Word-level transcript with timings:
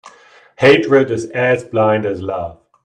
Hatred 0.57 1.11
is 1.11 1.27
as 1.29 1.63
blind 1.63 2.07
as 2.07 2.23
love. 2.23 2.57